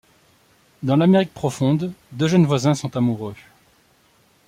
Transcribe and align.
Dans 0.81 0.95
l'Amérique 0.95 1.31
profonde, 1.31 1.93
deux 2.11 2.27
jeunes 2.27 2.47
voisins 2.47 2.73
sont 2.73 2.97
amoureux. 2.97 3.35